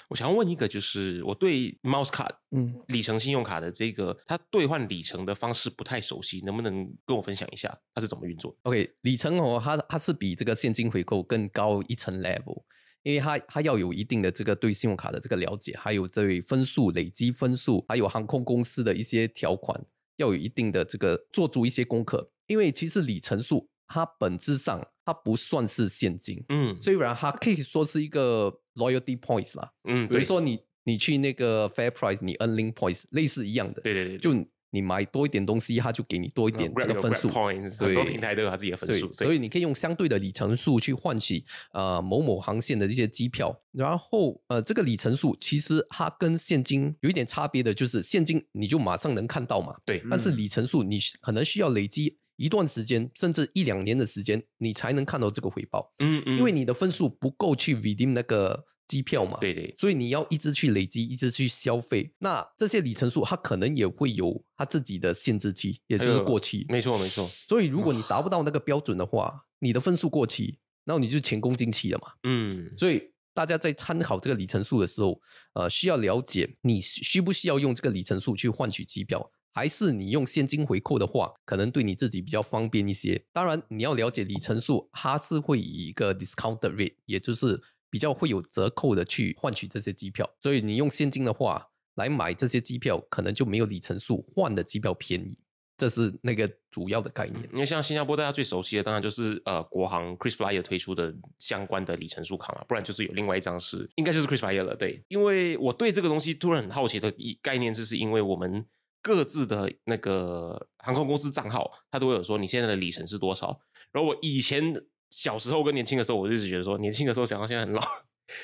[0.10, 12.63] 我想要问一个，就是我对 Mouse 卡嗯，里程信用卡的这个它兑换里程的方式不太熟悉，能不能跟我分享一下它是怎么运作？OK，里程哦，它它是比这个现金回购更高一层 level，
[13.03, 19.86] 因为它它要有一定的这个对信用卡的这个了解，还有对分数累积分数，还有航空公司的一些条款，
[20.17, 22.32] 要有一定的这个做足一些功课。
[22.47, 34.33] 因为其实里程数它本质上它不算是现金，嗯虽然它可以说是一个 loyalty points 啦，嗯，比如说你你去那个 Fair Price，你 earn link points 类似一样的，对对对，就
[34.71, 37.29] 你买多一点东西，它就给你多一一点这个分数。
[37.29, 37.89] points，对。
[37.89, 38.99] 很多平台都有它自己的分对。
[38.99, 43.55] 数，，所以你可以用相对的里程数去换取呃某某航线的这些机票。
[43.71, 50.01] 然后呃，这个里程数其实它跟现金有一点差别的，就是现金你就马上能看到嘛，对。
[50.09, 59.37] 但是里程数你可能需要累积一段时间，甚至一两年的时间，你才能看到这个回报，嗯嗯，因为你的分数不够去 redeem 那个机票嘛。
[59.39, 62.13] 对对，所以你要一直去累积，一直去消费。
[62.19, 66.65] 那这些里程数，它可能也会有它自己的限制期，也就是过期。
[66.69, 72.13] 没错没错，所以如果你达不到那个标准的话，你的分数过期，然后你就前功尽弃了嘛。
[72.23, 75.19] 嗯，所以大家在参考这个里程数的时候，
[75.53, 83.23] 呃，需要了解你需不需要用这个里程数去换取机票，还是你用现金回扣的话，可能对你自己比较方便一些。
[83.31, 90.29] 当然，你要了解里程数，它是会以一个 discount rate，也就是比较会有折扣的去换取这些机票。
[90.41, 95.37] 所以你用现金的话来买这些机票，可能就没有里程数换的机票便宜。
[95.75, 97.49] 这是那个主要的概念。
[97.51, 104.75] 因为像新加坡大家最熟悉的，当然就是呃国航 Chris Flyer 推出的相关的里程数卡嘛，不然就是有另外一张是应该就是 Chris Flyer 了。
[104.75, 108.63] 对，因为我对这个东西突然很好奇的一概念，就是因为我们
[109.03, 113.59] 各自的那个航空公司账号，他都会有说你现在的里程是多少。
[113.91, 114.73] 然后我以前
[115.11, 117.81] 小时候跟年轻的时候，我就一直觉得说，年轻的时候想到现在很老。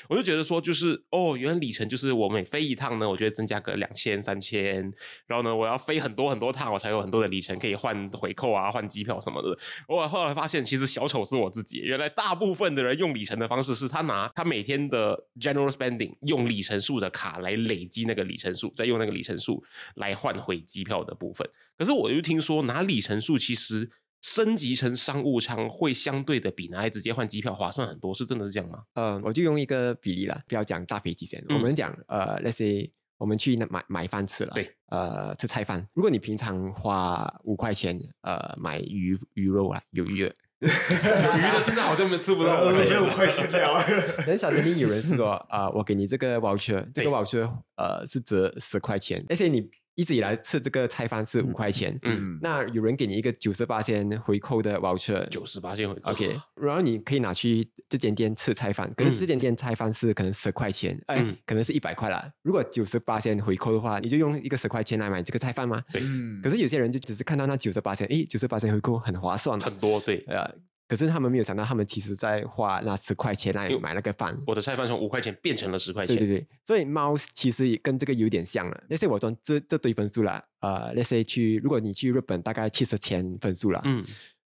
[0.08, 4.92] 我就觉得说，就是哦，原来里程就是我每飞一趟呢，我觉得增加个两千、三千，
[5.26, 9.58] 然后呢，我要飞很多很多趟，我才有很多的里程可以换回扣啊、换机票什么的。
[9.88, 11.78] 我后来发现，其实小丑是我自己。
[11.80, 19.62] 原来大部分的人用里程的方式是他拿他每天的 general spending 用里程数的卡来累积那个里程数，再用那个里程数
[19.94, 21.48] 来换回机票的部分。
[21.78, 23.90] 可是我又听说拿里程数其实。
[24.22, 28.82] 升级成商务舱会相对的比拿来直接换机票划算很多，是真的是这样吗？
[28.94, 35.86] 呃，我就用一个比例啦，不要讲大飞机先，我们讲呃，let's say 我们去那买买饭吃了，对，呃，吃菜饭。
[35.94, 43.78] 如果你平常花五块钱，呃，买鱼鱼肉啊，有鱼的， 有鱼的现在好像没吃不到，我觉得五块钱了。
[44.24, 49.66] 很少肯定有人是说啊、 我给你这个 voucher，这对个 voucher 呃是折十块钱，而且你
[50.00, 56.10] 一直以来吃这个菜饭是五块钱，嗯，那有人给你一个九十八千回扣的 voucher，九十八线回扣。
[56.10, 59.18] OK，然后你可以拿去这间店吃菜饭，可是嗯。
[59.20, 61.36] 这间店菜饭是可能十块钱，哎、嗯。
[61.44, 62.32] 可能是一百块啦。
[62.40, 65.82] 如果九十八千回扣的话，你就用一个十块钱来买这个菜饭吗？
[65.92, 66.00] 对。
[66.02, 70.00] 嗯可是有些人就只是看到那九十八千，诶，九十八千回扣很划算，很多。
[70.00, 70.50] 对，呃，
[70.90, 74.36] 可是他们没有想到，他们其实在花那十块钱来因为买那个饭。
[74.44, 76.16] 我的菜饭从五块钱变成了十块钱。
[76.16, 78.84] 对对对，所以猫其实也跟这个有点像了。
[78.88, 84.04] 那些我从这这堆分数啦，呃，那些去如果你去日本大概七十千分数啦，嗯，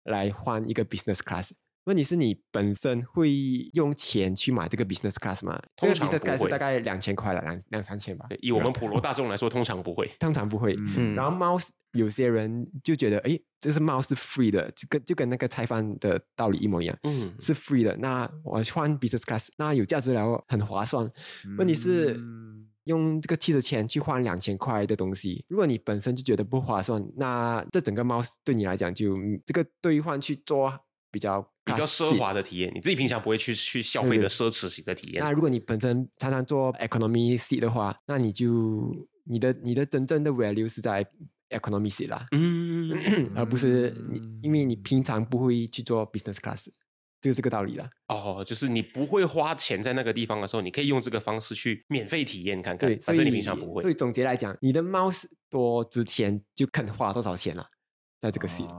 [0.04, 1.50] 来换一个 business class。
[1.88, 3.32] 问题是你本身会
[3.74, 5.58] 用钱去买这个 business class 吗？
[5.78, 8.26] 通常 business 不 class 会大概两千块了，两两三千吧。
[8.30, 10.12] 对以我们普罗大众来说，通常不会。
[10.20, 10.76] 通常不会。
[10.98, 11.58] 嗯然后猫
[11.94, 17.96] 有些人就觉得，诶，这是猫是 free 的，就跟就跟那个菜饭的道理一模一样，嗯，是 free 的。
[17.98, 21.10] 那我换 business class，那有价值了哦，很划算。
[21.58, 30.72] 问题是嗯用这个七十钱去换两千块的东西，如果你本身就觉得不划算，那这整个猫对你来讲就嗯这个兑换去做
[31.18, 35.32] 比较比较奢华的体验，你自己平常不会去去消费的奢侈型的体验那。
[35.32, 41.04] 如果你本身常常做 economy seat 的话，那你就你的你的真正的 value 是在
[41.50, 46.68] economy seat 啦，嗯，而不是你因为你平常不会去做 business class，
[47.20, 47.90] 就是这个道理啦。
[48.10, 53.00] 哦，就是你不会花钱在那个地方的时候，你可以用这个方式去免费体验看看对，。
[53.00, 53.82] 反正你平常不会。
[53.82, 57.66] 所以总结来讲，你的 mouse 多值钱，就肯花多少钱了，
[58.22, 58.70] 在这个 seat。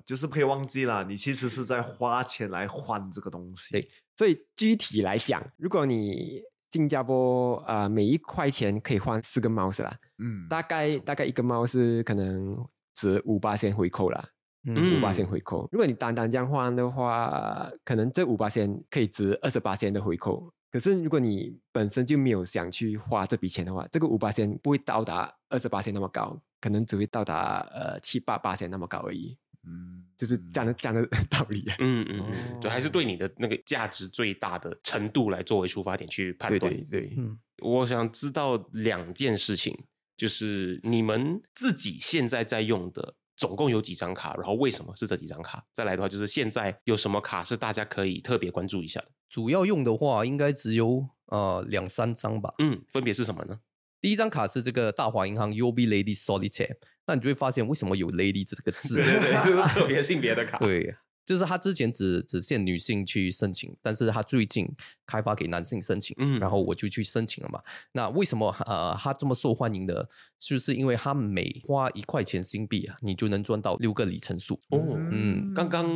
[0.00, 3.72] 啊，就是不可以忘记啦，你其实是在花钱来换这个东西。
[3.72, 14.24] 对所以具体来讲，如果你新加坡啊、呃每一块钱可以换四个 mouse 啦，嗯，大概大概一个 mouse 可能值五八先回扣啦。
[14.64, 15.66] 嗯五八先回扣。
[15.72, 20.52] 如果你单单这样换的话，可能这五八先可以值二十八先的回扣。
[20.70, 29.36] 可是如果你本身就没有想去花这笔钱的话，这个五八先不会到达二十八先那么高，可能只会到达呃七八八先那么高而已。
[29.66, 31.64] 嗯，就是讲的讲的道理。
[31.78, 36.74] 嗯嗯嗯，对，还是哦对你的那个价值最大的程度来作为出发点去判对断。
[36.74, 39.84] 对对，嗯我想知道两件事情，
[40.16, 45.64] 就是你们自己现在在用的总共有几张卡，然后为什么是这几张卡？
[45.74, 49.08] 再来的话，就是现在有什么卡是大家可以特别关注一下的？
[49.28, 52.54] 主要用的话应该只有呃两三张吧。
[52.58, 53.60] 嗯，分别是什么呢？
[54.00, 58.94] 第一张卡是这个大华银行 UOB Lady Solitaire，那你就会发现为什么有 Lady 这个字？
[58.94, 60.58] 对对对，这是特别性别的卡。
[60.58, 60.94] 对，
[61.30, 64.68] 就是他之前只只限女性去申请，但是他最近
[65.06, 67.60] 开发给男性申请，嗯然后我就去申请了嘛。
[67.92, 70.08] 那为什么呃他这么受欢迎的？
[70.40, 74.54] 就是因为他每花一块钱新币啊，你就能赚到六个里程数。
[74.70, 75.86] 哦，嗯刚刚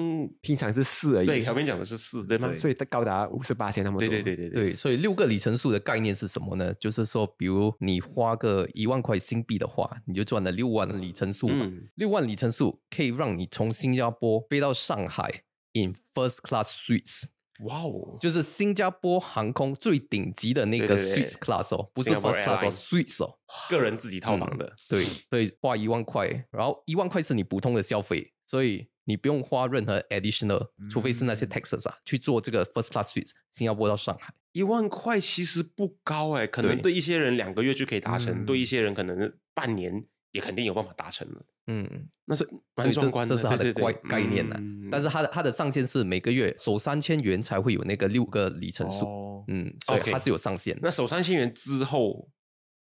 [0.40, 2.52] 平常是四而已，对小编讲的是四，对吗？
[2.52, 4.06] 所以高达五十八千那么多。
[4.06, 6.72] 对对对对对，对，所以六个里程数的概念是什么呢？
[6.74, 11.64] 就是说，比如你花个一万块新币的话，你就赚了六万里程数嘛。
[11.64, 15.23] 嗯六万里程数可以让你从新加坡飞到上海
[15.72, 17.24] in first class suites，
[17.60, 21.24] 哇哦，就是新加坡航空最顶级的那个对对对。
[21.24, 23.38] suites class 哦，不是 first class 哦 Airlines，suites 哦。
[23.70, 34.34] 个人自己套房的，对，所以花一万块，然后一万块是你普通的消费，所以你不用花任何 additional，、除非是那些 taxes 啊，去做这个 first class suites，新加坡到上海。
[34.52, 36.82] 一万块其实不高哎，可能对。
[36.82, 38.46] 对一些人两个月就可以达成，嗯。
[38.46, 52.28] 对一些人可能半年也肯定有办法达成了，嗯，那是所以这蛮壮观这是它的对对对概概念呢、嗯但是它的它的上限是每个月首三千元才会有那个六个里程数，哦嗯，所以 OK 它是有上限的，那首三千元之后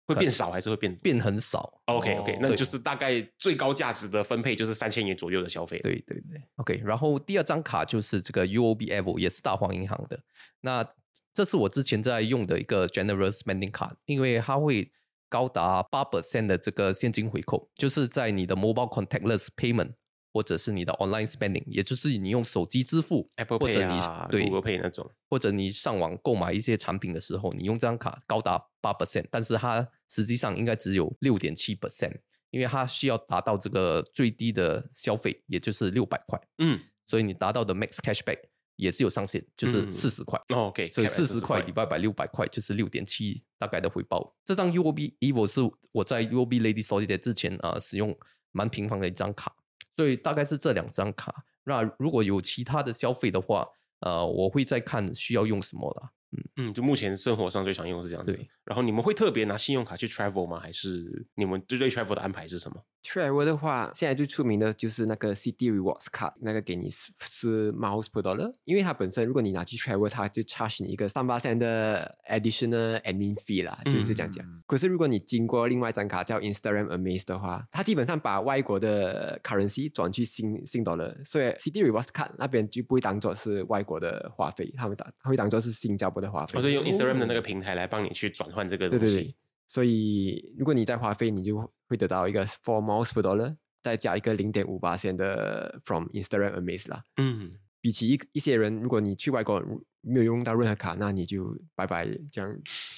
[0.07, 1.81] 会变少还是会变变很少。
[1.85, 6.81] ？OK 哦 OK，那就是大概最高价值的分配就是三千元左右的消费。，对对对，OK。
[6.83, 10.19] 然后第二张卡就是这个 UOB Evo，也是大黄银行的。
[10.61, 10.85] 那
[11.33, 14.91] 这是我之前在用的一个 General Spending 卡，因为它会
[15.31, 19.93] 高达八 percent 的这个现金回扣，就是在你的 Mobile Contactless Payment
[20.33, 25.09] 或者是你的 Online Spending，也就是你用手机支付 Apple 或者 Pay 你、啊对，Google Pay 那种。
[25.29, 32.17] 或者你上网购买一些产品的时候，你用这张卡高达八 percent，但是它实际上应该只有六点七 percent，
[32.49, 36.77] 因为它需要达到这个最低的消费，也就是六百块，嗯
[37.07, 38.39] 所以你达到的 max cashback
[38.81, 40.39] 也是有上限，就是嗯四十块。
[40.49, 44.35] 哦，OK，所以四十块40 divided by 六百块就是六点七大概的回报。
[44.43, 45.61] 这张 UOB Evo 是
[45.91, 48.17] 我在 UOB Lady Solitaire 之前啊、呃使用
[48.51, 49.55] 蛮频繁的一张卡，
[49.95, 51.45] 所以大概是这两张卡。
[51.63, 53.67] 那如果有其他的消费的话，
[53.99, 56.09] 呃，我会再看需要用什么啦。
[56.57, 58.39] 嗯，就目前生活上最常用的是这样子。
[58.63, 60.59] 然后你们会特别拿信用卡去 travel 吗？
[60.59, 73.65] 还是你们对对 travel 的安排是什么？Travel 的话，现在最出名的就是那个 City Rewards 卡，那个给你四四 miles per dollar，因为它本身如果你拿去 travel，它就 charge 你一个三八三的 additional admin fee
[73.65, 74.45] 啦，就是这样讲。
[74.45, 86.53] 嗯可是如果你经过另外一张卡叫 Instagram Amaze 的话，它基本上把外国的 currency 转去新新 dollar，所以 City Rewards 卡那边就不会当做是外国的花费，他们当他会当做是新加坡的花费。
[86.57, 89.05] 我就用 Instagram 的那个平台来帮你去转换这个东西。
[89.05, 89.35] 对对对，
[89.67, 91.57] 所以如果你在花费，你就
[91.89, 97.03] 会得到一个 four miles per dollar，再加一个零点五八线的 from Instagram Amaze 啦。
[97.17, 97.51] 嗯，
[97.81, 99.61] 比起一一些人，如果你去外国
[100.01, 102.55] 没有用到任何卡，那你就拜拜，这样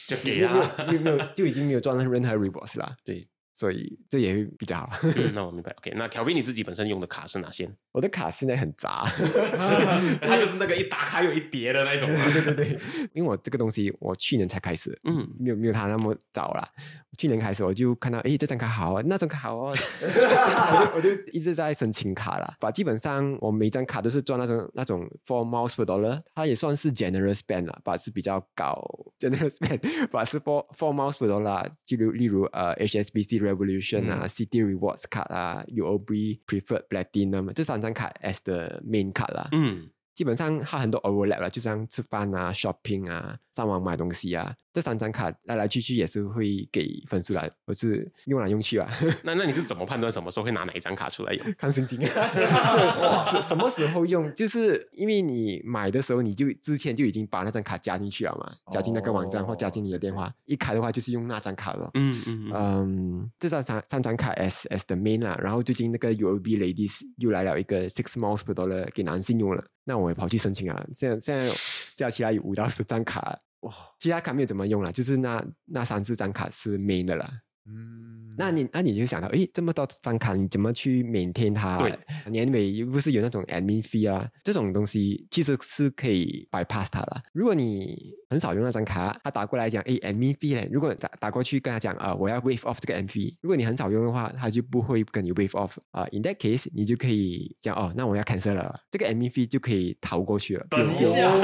[0.07, 0.49] 就给没有。
[0.87, 2.95] 没有没有就已经没有赚到任何 rewards 啦。
[3.03, 4.89] 对，所以这也会比较好。
[5.03, 5.71] 嗯， 那我明白。
[5.79, 7.69] OK，那 Kelvin 你自己本身用的卡是哪些？
[7.91, 9.03] 我的卡现在很杂，
[10.21, 12.15] 它就是那个一打开有一叠的那种吗。
[12.33, 12.79] 对对对，
[13.13, 16.67] 因为我这个东西我去年才开始，嗯，没有没有它那么早啦。
[17.15, 22.55] 去年开始我就看到，诶，这张卡好啊，那张卡好啊，我就我就一直在申请卡啦。
[22.59, 28.83] 把基本上我每张卡都是赚那种那种 four miles per dollar，它也算是 generous spend 啦，把是比较高
[29.19, 38.12] generous spend，把是 four four miles per dollar，就例如例如呃 HSBC Revolution 啊、City Rewards 卡啊、UOB Preferred Platinum 这三张卡
[38.22, 39.48] as the main 卡啦。
[39.52, 48.89] 嗯， 基本上它很多 overlap 了，就像吃饭啊、shopping 啊、上网买东西啊，这三张卡来来去去也是会给分数来，我是用来用去啊，
[49.23, 51.53] 那那你是怎么判断什么时候会拿哪一张卡出来用？
[51.57, 51.99] 看心情。
[52.05, 54.33] 什 什么时候用？
[54.33, 61.89] 就是因为你买的时候，你就之前就已经把那张卡加进去了嘛，加进那个网站或加进你的电话，一开的话就是用那张卡了。
[61.95, 70.85] 嗯嗯嗯，嗯，这张三三张卡 S S 的 main 啦，然后最近那个 UOB Ladies 又来了一个 six miles per dollar 给男性用了，那我也跑去申请啊。
[70.93, 71.49] 现在现在
[71.95, 77.29] 加起来有五到十张卡，哇，其他卡没有怎么用了，就是那那三四张卡是 main 的啦。
[77.65, 81.77] 嗯，那你那你就想到，诶，这么多张卡，你怎么去 maintain 它？
[81.77, 81.97] 对，
[82.29, 87.23] 年尾又不是有那种 admin fee 啊，这种东西其实是可以 bypass 它的。
[87.31, 90.67] 如果你很少用那张卡，他打过来讲 AMV 呢。
[90.71, 96.07] 如果打打过去跟他讲啊，我要 wave off 这个 M V，如果你很少用的话，他就不会跟你 wave off 啊。
[96.11, 100.65] In that case，你就可以讲哦，那我要 cancel 了，这个 AMV 就可以逃过去了。
[100.71, 101.41] 你想用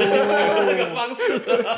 [0.66, 1.22] 这个方式？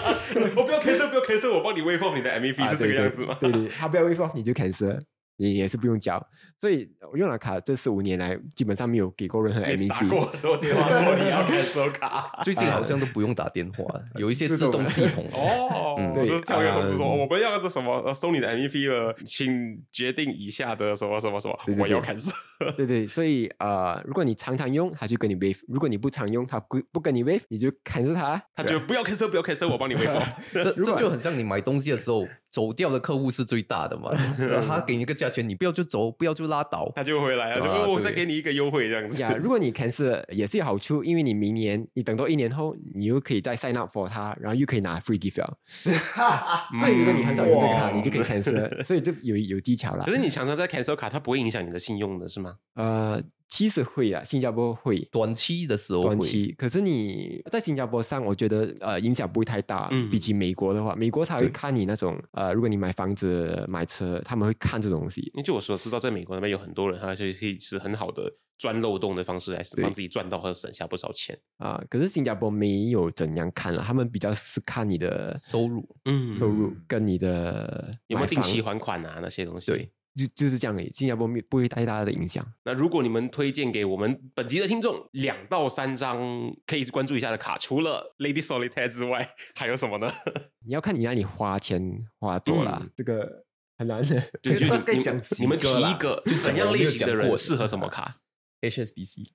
[0.56, 3.36] 我不要 cancel，不要 cancel，我帮你 wave off 你的 AMV 是这个样子吗？
[3.38, 4.98] 对对，他不要 wave off，你就 cancel。
[5.36, 6.24] 你也是不用交。
[6.60, 10.08] 所以我用了卡这四五年来，基本上没有给过任何 admin 打 fee。
[10.08, 12.40] 过很多电话说你要 cancel 卡。
[12.44, 13.84] 最近好像都不用打电话，
[14.16, 15.26] 有一些自动系统。
[15.32, 22.32] 哦，嗯就跳一个通知说呃我们要的什么呃收你的 M V P 了，请决定以下的什么什么什么，对对我要对 cancel。
[22.76, 28.40] 对对，所以呃，如果你常常用，他就跟你 waive；如果你不常用，他不不跟你 waive，你就 cancel 他。
[28.54, 30.22] 他就不要 cancel，不要 cancel，我帮你 waive。
[30.54, 34.10] 这 这就很像你买东西的时候，走掉的客户是最大的嘛。
[34.68, 36.92] 他给你一个价钱，你不要就走，不要就拉倒。
[36.94, 39.20] 他就回来啊呃我再给你一个优惠这样子。
[39.22, 45.58] 呀，如果你 cancel 也是有好处，因为你明年你等到一年后，你又可以再 sign up for 它，然后又可以拿 free gift 了。
[46.78, 50.12] 所以如果你很少用这个卡，你就可以 cancel，所以这有有技巧了可。
[50.12, 52.56] 是你常常在 cancel 卡，它不会影响你的信用的是吗？
[52.74, 53.22] 呃，
[53.52, 55.06] 其实会啊，新加坡会。
[55.12, 59.88] 短期的时候，短期，可是你在新加坡上，我觉得呃影响不会太大。
[59.90, 65.20] 嗯比起美国的话，美国他会看你那种呃，如果你买房子、买车，他们会看这种东西。
[65.34, 71.38] 因为据我所知道，在美国那边有很多人，他就可以是很好的钻漏洞的方式，来对帮自己赚到或者省下不少钱。
[71.58, 75.86] 啊、可是新加坡没有怎样看了，他们比较是看你的收入。
[76.06, 79.70] 嗯收入跟你的有没有定期还款啊那些东西？
[79.70, 79.92] 对。
[80.14, 80.90] 就就是这样而已。
[80.92, 82.44] 新加坡没不会太大的影响。
[82.64, 86.18] 那如果你们推荐给我们本集的听众两到三张
[86.66, 90.10] 可以关注一下的卡，除了 Lady Solitaire 之外，还有什么呢？
[90.66, 93.44] 你要看你那里花钱花多啦，嗯这个
[93.78, 94.22] 很难的。
[94.42, 98.18] 就 就大你你概讲你们提一个，就 怎样类型的人适合什么卡
[98.60, 99.30] ？HSBC，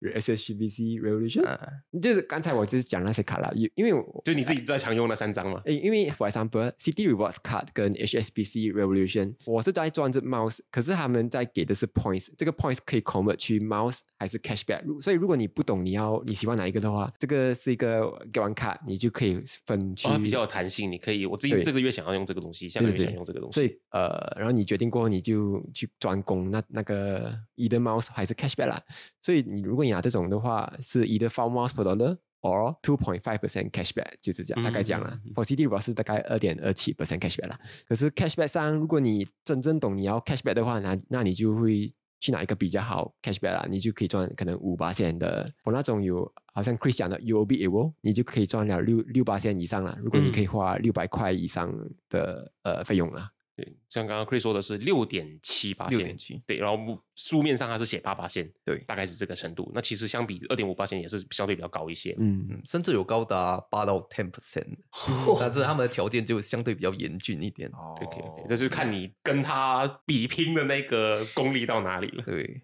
[0.00, 1.58] SHBC Revolution，、啊，
[2.00, 5.60] 就是刚才我就是讲那些卡啦，因因为我就你自己在常用那三张嘛？
[5.66, 14.00] 诶，因为 for example City Rewards Card 跟 HSBC Revolution，我是在赚这 mouse，可是他们在给的是 points，这个 points 可以 convert 去 mouse
[14.18, 23.74] 还是 cashback，所以如果你不懂你要你喜欢哪一个的话，这个是一个给完卡，你就可以分去、哦，比较有弹性，你可以我自己这个月想要用这个东西，下个月想用这个东西所西。
[23.74, 28.82] 以呃，然后你决定过后，你就去专攻那那个 either mouse 还是 cashback 啦。
[29.22, 35.32] 所以你如果你拿这种的话，是 either four mouse per dollar or two point five percent cashback，就是这样，大概这样啦嗯。
[35.34, 37.58] For CD 我是大概二点二七 percent cashback 啦。
[37.86, 45.46] 可是 cashback 上，如果你真正懂你要 cashback 的话，那那你就会去哪一个比较好 cashback 啦，你就可以赚可能五八线的。
[45.64, 49.96] 我那种有好像 Chris 讲的 UOB a o 你就可以赚了六六八线以上啦。
[50.02, 51.72] 如果你可以花六百块以上
[52.08, 53.30] 的呃费用啦。
[53.60, 59.70] 对，像刚刚 Chris 说的是六点七八线，6.7对，然后书面上它是写八八线，对大概是这个程度。
[59.74, 62.16] 那其实相比二点五八线也是相对比较高一些。
[62.18, 64.66] 嗯，嗯，甚至有高达八到 ten percent，
[65.38, 67.68] 但是他们的条件就相对比较严峻一点。
[67.70, 72.24] 哦 OK OK，这就是看你跟他比拼的那个功力到哪里了。
[72.24, 72.62] 对，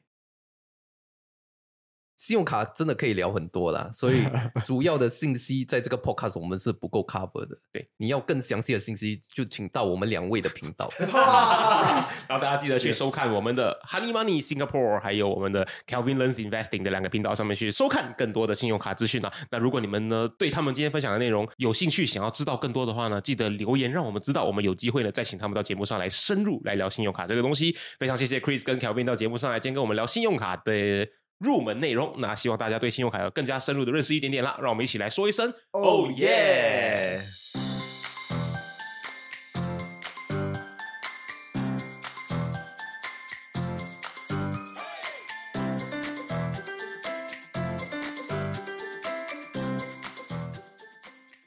[2.17, 4.25] 信用卡真的可以聊很多啦， 所以
[4.65, 7.57] 主要的信息在这个 podcast 我们是不够 cover 的。
[7.71, 10.91] 对，你要更详细的信息，就请到我们两位的频道。
[12.27, 19.33] 然后大家记得去收看我们的 Honey Money Singapore，还有我们的 Calvin Learns Investing 的两个频道上面去收看更多的信用卡资讯啊。
[19.51, 27.77] 那如果你们呢对他们今天分享的内容有兴趣，想要知道更多的话呢，记得留言让我们知道，我们有机会呢再请他们到节目上来深入来聊信用卡这个东西。
[27.99, 31.07] 非常谢谢 Chris 跟 Calvin 到节目上来，今天跟我们聊信用卡的。
[31.39, 34.59] 入门内容，那希望大家对信用卡有更加深入的认识一点点啦。
[34.61, 37.21] 让我们一起来说一声 Oh yeah！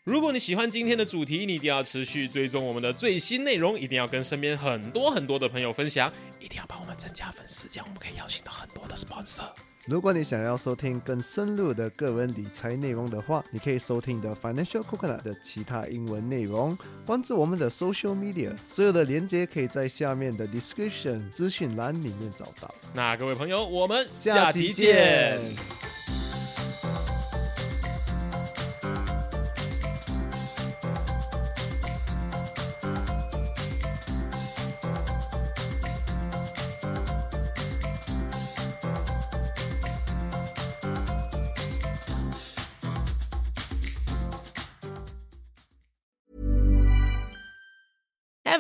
[0.04, 9.50] 如果你喜欢今天的主题，你一定要持续追踪我们的最新内容，一定要跟身边很多很多的朋友分享，一定要帮我们增加粉丝，这样我们可以邀请到很多的 sponsor。
[9.90, 16.78] 如果你想要收听更深入的个人理财内容的话，你可以收听的 Financial Coconut 的其他英文内容，
[17.08, 22.72] 关注我们的 Social Media，所有的连接可以在下面的 Description 资讯栏里面找到。
[22.94, 25.40] 那各位朋友，我们下期见。